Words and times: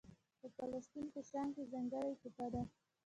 خو 0.39 0.47
فلسطین 0.57 1.05
په 1.13 1.21
شام 1.29 1.47
کې 1.55 1.63
ځانګړې 1.71 2.17
ټوټه 2.21 2.47
ده. 2.53 2.61